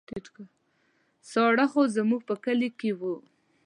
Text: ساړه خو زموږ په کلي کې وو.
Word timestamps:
ساړه 1.31 1.65
خو 1.71 1.81
زموږ 1.95 2.21
په 2.29 2.35
کلي 2.43 2.69
کې 2.79 2.91
وو. 2.99 3.15